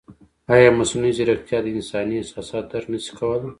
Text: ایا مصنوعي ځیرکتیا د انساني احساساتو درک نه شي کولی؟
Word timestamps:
ایا 0.53 0.69
مصنوعي 0.79 1.11
ځیرکتیا 1.17 1.57
د 1.63 1.67
انساني 1.75 2.15
احساساتو 2.19 2.69
درک 2.71 2.87
نه 2.93 2.99
شي 3.03 3.11
کولی؟ 3.17 3.49